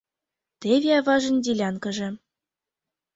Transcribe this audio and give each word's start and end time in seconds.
Теве 0.61 0.91
аважын 0.99 1.37
делянкыже. 1.43 2.09